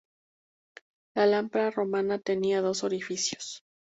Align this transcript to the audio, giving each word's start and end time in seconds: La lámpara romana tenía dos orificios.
La 1.15 1.27
lámpara 1.27 1.69
romana 1.69 2.17
tenía 2.17 2.61
dos 2.63 2.83
orificios. 2.83 3.63